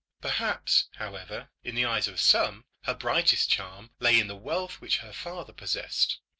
[0.19, 4.97] Perhaps, however, in the eyes of some her brightest charm lay in the wealth which
[4.97, 6.17] her father possessed.